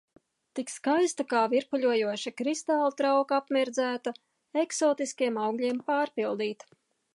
[0.59, 4.15] Tik skaista, kā virpuļojoša kristāla trauka apmirdzēta,
[4.65, 6.75] eksotiskiem augļiem pārpildīta.